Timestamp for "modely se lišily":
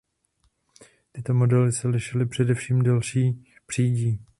1.33-2.25